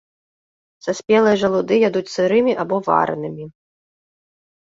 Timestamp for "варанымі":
2.87-3.45